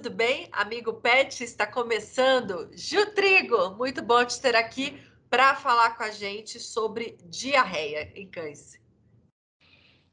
[0.00, 0.48] tudo bem?
[0.52, 2.70] Amigo Pet, está começando.
[2.72, 4.96] Ju Trigo, muito bom te ter aqui
[5.28, 8.80] para falar com a gente sobre diarreia em cães.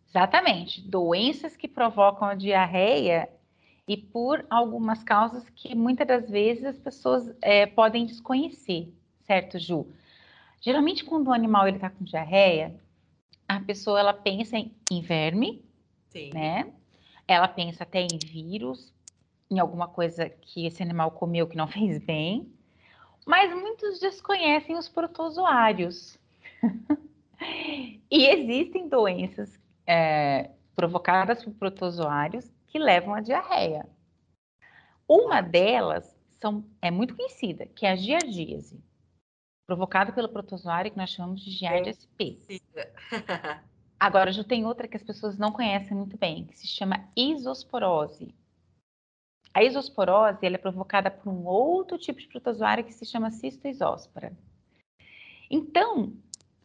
[0.10, 3.30] Exatamente, doenças que provocam a diarreia
[3.88, 8.92] e por algumas causas que muitas das vezes as pessoas é, podem desconhecer,
[9.22, 9.86] certo, Ju?
[10.62, 12.76] Geralmente, quando o animal está com diarreia,
[13.48, 15.64] a pessoa ela pensa em, em verme,
[16.10, 16.32] Sim.
[16.34, 16.74] né?
[17.28, 18.95] Ela pensa até em vírus,
[19.50, 22.52] em alguma coisa que esse animal comeu que não fez bem,
[23.26, 26.18] mas muitos desconhecem os protozoários.
[28.10, 33.88] e existem doenças é, provocadas por protozoários que levam à diarreia.
[35.08, 38.84] Uma delas são, é muito conhecida, que é a giardíase,
[39.66, 42.38] provocada pelo protozoário que nós chamamos de Giardia sp.
[44.00, 48.34] Agora, já tem outra que as pessoas não conhecem muito bem, que se chama isosporose.
[49.56, 54.34] A isosporose é provocada por um outro tipo de protozoário que se chama cistoisóspora.
[55.50, 56.12] Então,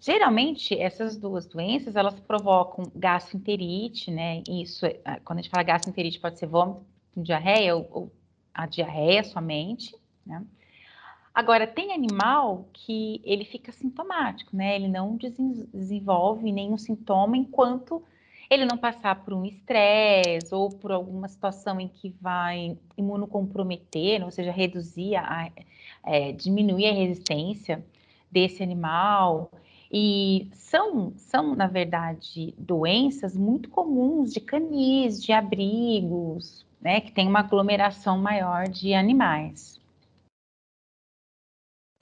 [0.01, 4.43] geralmente, essas duas doenças, elas provocam gastroenterite, né?
[4.49, 6.85] Isso, é, ah, quando a gente fala gastroenterite, pode ser vômito
[7.17, 8.13] diarreia ou, ou
[8.53, 10.45] a diarreia somente, né?
[11.33, 14.75] Agora, tem animal que ele fica sintomático, né?
[14.75, 15.17] Ele não
[15.73, 18.03] desenvolve nenhum sintoma enquanto
[18.51, 24.31] ele não passar por um estresse ou por alguma situação em que vai imunocomprometer, ou
[24.31, 25.51] seja, reduzir, a,
[26.05, 27.85] é, diminuir a resistência
[28.29, 29.53] desse animal.
[29.93, 37.29] E são, são, na verdade, doenças muito comuns de canis, de abrigos, né, que tem
[37.29, 39.81] uma aglomeração maior de animais.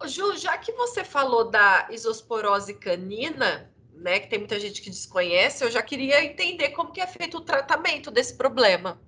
[0.06, 3.68] Ju, já que você falou da isosporose canina,
[4.00, 7.38] né, que tem muita gente que desconhece, eu já queria entender como que é feito
[7.38, 9.00] o tratamento desse problema.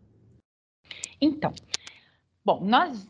[1.21, 1.53] Então,
[2.45, 3.07] bom, nós,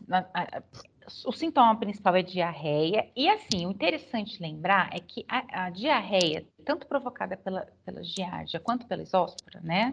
[1.25, 6.45] o sintoma principal é diarreia, e assim, o interessante lembrar é que a, a diarreia,
[6.65, 9.91] tanto provocada pela, pela giardia quanto pela isóspora, né,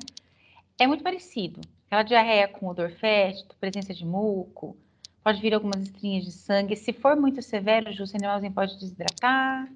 [0.78, 1.60] é muito parecido.
[1.86, 4.76] Aquela diarreia com odor fétido, presença de muco,
[5.24, 6.76] pode vir algumas estrinhas de sangue.
[6.76, 9.68] Se for muito severo, o animalzinho pode desidratar,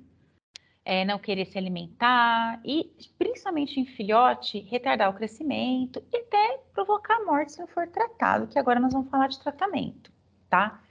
[0.84, 7.16] é, não querer se alimentar e, principalmente em filhote, retardar o crescimento e até provocar
[7.16, 10.12] a morte se não for tratado, que agora nós vamos falar de tratamento,
[10.48, 10.82] tá?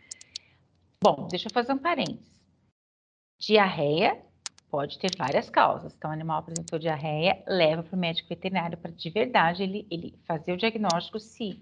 [1.04, 2.40] Bom, deixa eu fazer um parênteses.
[3.40, 4.22] Diarreia
[4.70, 5.94] pode ter várias causas.
[5.94, 10.18] Então, o animal apresentou diarreia, leva para o médico veterinário para de verdade ele, ele
[10.26, 11.62] fazer o diagnóstico se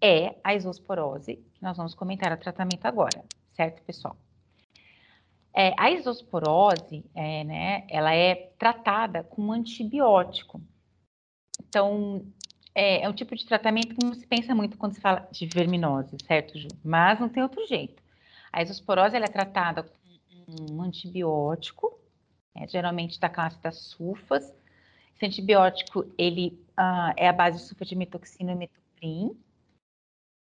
[0.00, 4.16] é a isosporose, que nós vamos comentar o tratamento agora, certo, pessoal?
[5.54, 10.60] É, a isosporose, é, né, ela é tratada com um antibiótico.
[11.68, 12.24] Então,
[12.74, 15.46] é, é, um tipo de tratamento que não se pensa muito quando se fala de
[15.46, 16.68] verminose, certo, Ju?
[16.82, 18.02] Mas não tem outro jeito.
[18.52, 21.98] A isosporose, ela é tratada com um antibiótico,
[22.54, 24.54] né, geralmente da classe das sulfas.
[25.14, 29.36] Esse antibiótico, ele uh, é a base de sulfadimetoxina e metoprim,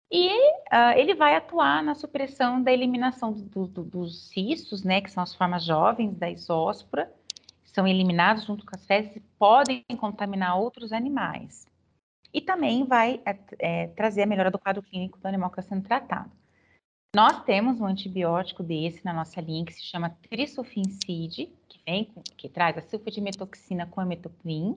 [0.10, 5.12] e uh, ele vai atuar na supressão da eliminação do, do, dos cistos, né, que
[5.12, 7.12] são as formas jovens da isóspora,
[7.64, 11.68] são eliminados junto com as fezes e podem contaminar outros animais.
[12.34, 15.76] E também vai é, é, trazer a melhora do quadro clínico do animal que está
[15.76, 16.32] sendo tratado.
[17.16, 22.50] Nós temos um antibiótico desse na nossa linha que se chama trisulfincide, que vem, que
[22.50, 24.76] traz a sulfadimetoxina com emetoprim,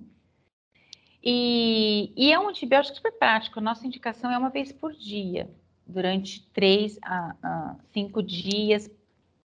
[1.22, 3.60] e, e, é um antibiótico super prático.
[3.60, 5.50] Nossa indicação é uma vez por dia,
[5.86, 8.90] durante três a, a cinco dias,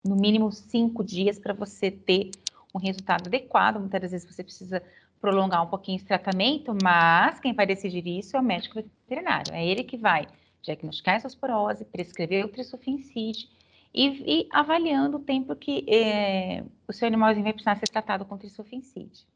[0.04, 2.30] no mínimo cinco dias, para você ter
[2.74, 3.80] um resultado adequado.
[3.80, 4.82] Muitas vezes você precisa
[5.20, 9.52] prolongar um pouquinho esse tratamento, mas quem vai decidir isso é o médico veterinário.
[9.52, 10.26] É ele que vai
[10.62, 13.48] diagnosticar essa esporose, prescrever o trisulfincide
[13.92, 18.36] e, e avaliando o tempo que é, o seu animalzinho vai precisar ser tratado com
[18.36, 19.26] trisulfincide.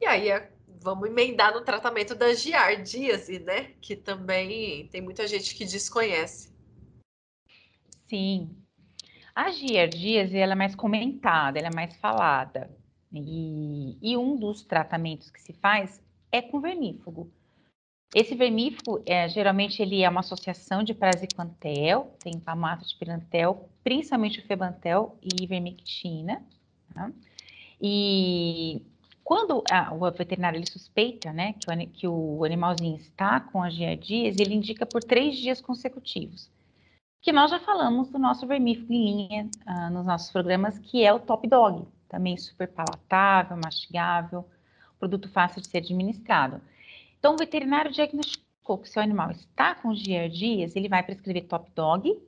[0.00, 0.50] E aí é
[0.82, 3.72] vamos emendar no tratamento da giardíase, né?
[3.80, 6.50] Que também tem muita gente que desconhece.
[8.08, 8.56] Sim.
[9.34, 12.70] A giardíase, ela é mais comentada, ela é mais falada.
[13.12, 17.30] E, e um dos tratamentos que se faz é com vermífugo.
[18.14, 24.40] Esse vermífugo, é, geralmente, ele é uma associação de praziquantel, tem pamato de pirantel, principalmente
[24.40, 26.44] o febantel e vermectina.
[26.92, 27.12] Tá?
[27.80, 28.82] E
[29.30, 33.70] quando a, o veterinário ele suspeita né, que, o, que o animalzinho está com a
[33.70, 36.50] giardíase, ele indica por três dias consecutivos.
[37.22, 41.14] Que nós já falamos do nosso vermífugo em linha uh, nos nossos programas, que é
[41.14, 44.44] o Top Dog, também super palatável, mastigável,
[44.98, 46.60] produto fácil de ser administrado.
[47.16, 52.20] Então, o veterinário diagnosticou que seu animal está com giardias, ele vai prescrever top dog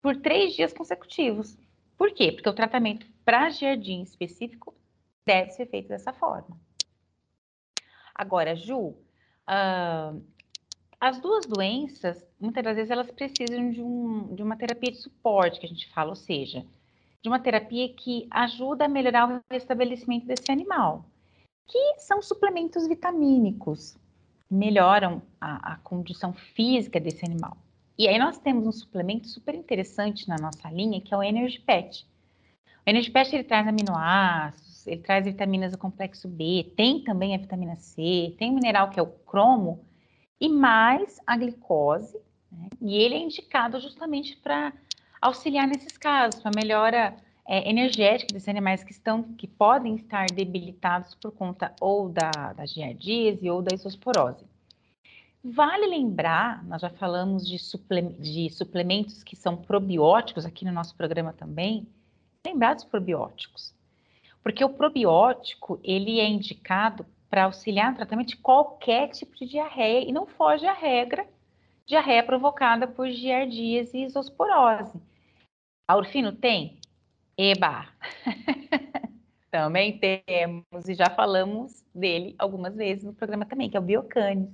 [0.00, 1.54] por três dias consecutivos.
[1.98, 2.32] Por quê?
[2.32, 4.74] Porque o tratamento para giardia em específico
[5.26, 6.58] deve ser feito dessa forma.
[8.14, 10.22] Agora, Ju, uh,
[11.00, 15.60] as duas doenças, muitas das vezes, elas precisam de, um, de uma terapia de suporte,
[15.60, 16.64] que a gente fala, ou seja,
[17.22, 21.04] de uma terapia que ajuda a melhorar o restabelecimento desse animal,
[21.66, 23.96] que são suplementos vitamínicos,
[24.50, 27.56] melhoram a, a condição física desse animal.
[27.98, 31.60] E aí nós temos um suplemento super interessante na nossa linha, que é o Energy
[31.60, 32.06] Pet.
[32.86, 37.38] O Energy Pet ele traz aminoácidos, ele traz vitaminas do complexo B, tem também a
[37.38, 39.84] vitamina C, tem um mineral que é o cromo,
[40.40, 42.18] e mais a glicose,
[42.50, 42.68] né?
[42.80, 44.72] e ele é indicado justamente para
[45.20, 47.16] auxiliar nesses casos, para melhora
[47.46, 52.66] é, energética desses animais que estão, que podem estar debilitados por conta ou da, da
[52.66, 54.44] giardíase ou da isosporose.
[55.42, 60.96] Vale lembrar, nós já falamos de, suple, de suplementos que são probióticos aqui no nosso
[60.96, 61.86] programa também,
[62.46, 63.74] lembrar dos probióticos.
[64.44, 70.08] Porque o probiótico, ele é indicado para auxiliar no tratamento de qualquer tipo de diarreia
[70.08, 71.26] e não foge à regra
[71.86, 75.00] diarreia provocada por giardíase e isosporose.
[75.88, 76.78] A Urfino tem?
[77.36, 77.88] Eba!
[79.50, 84.50] também temos, e já falamos dele algumas vezes no programa também, que é o Biocanis.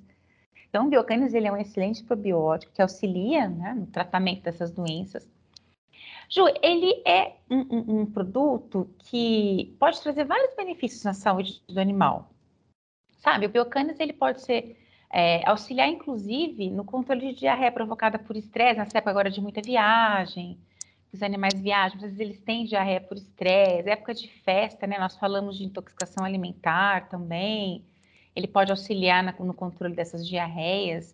[0.68, 5.26] Então, o Biocanis ele é um excelente probiótico que auxilia né, no tratamento dessas doenças.
[6.32, 11.80] Ju, ele é um, um, um produto que pode trazer vários benefícios na saúde do
[11.80, 12.30] animal.
[13.18, 14.78] Sabe, o Biocanis ele pode ser
[15.12, 19.60] é, auxiliar, inclusive, no controle de diarreia provocada por estresse, nessa época agora de muita
[19.60, 20.56] viagem,
[21.12, 24.98] os animais viajam, às vezes eles têm diarreia por estresse, época de festa, né?
[24.98, 27.84] Nós falamos de intoxicação alimentar também.
[28.34, 31.12] Ele pode auxiliar na, no controle dessas diarreias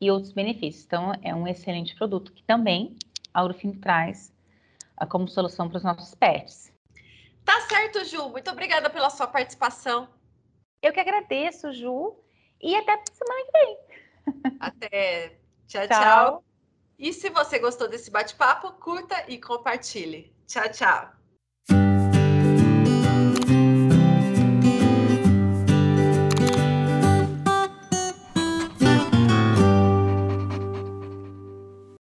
[0.00, 0.84] e outros benefícios.
[0.84, 2.94] Então, é um excelente produto que também
[3.34, 4.32] a Urufino traz
[5.08, 6.72] como solução para os nossos pets.
[7.44, 8.28] Tá certo, Ju.
[8.28, 10.08] Muito obrigada pela sua participação.
[10.80, 12.16] Eu que agradeço, Ju.
[12.60, 13.78] E até semana que vem.
[14.60, 15.38] Até.
[15.66, 15.86] tchau.
[15.86, 15.88] tchau.
[15.88, 16.44] tchau.
[16.98, 20.32] E se você gostou desse bate-papo, curta e compartilhe.
[20.46, 21.21] Tchau, tchau.